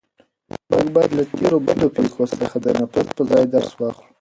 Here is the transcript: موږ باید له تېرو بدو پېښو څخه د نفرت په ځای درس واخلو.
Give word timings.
موږ 0.69 0.85
باید 0.95 1.11
له 1.17 1.23
تېرو 1.35 1.57
بدو 1.65 1.87
پېښو 1.97 2.23
څخه 2.39 2.57
د 2.65 2.67
نفرت 2.79 3.07
په 3.15 3.21
ځای 3.29 3.43
درس 3.53 3.71
واخلو. 3.77 4.07